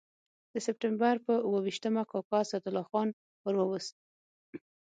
د 0.53 0.55
سپټمبر 0.65 1.15
پر 1.25 1.37
اووه 1.45 1.59
ویشتمه 1.65 2.03
کاکا 2.11 2.37
اسدالله 2.43 2.83
خان 2.89 3.09
ور 3.43 3.55
ووست. 3.57 3.95